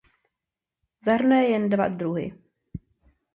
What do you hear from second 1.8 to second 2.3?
druhy.